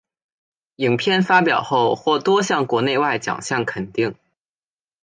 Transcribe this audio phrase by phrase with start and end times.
[0.77, 4.15] 影片发表后获多项国内外奖项肯定。